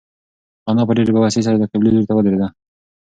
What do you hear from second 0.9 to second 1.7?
ډېرې بېوسۍ سره د